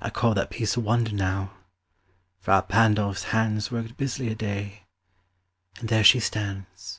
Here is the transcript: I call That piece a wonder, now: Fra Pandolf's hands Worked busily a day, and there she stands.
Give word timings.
I 0.00 0.10
call 0.10 0.34
That 0.34 0.50
piece 0.50 0.74
a 0.76 0.80
wonder, 0.80 1.12
now: 1.14 1.52
Fra 2.40 2.60
Pandolf's 2.60 3.22
hands 3.30 3.70
Worked 3.70 3.96
busily 3.96 4.28
a 4.32 4.34
day, 4.34 4.82
and 5.78 5.88
there 5.88 6.02
she 6.02 6.18
stands. 6.18 6.98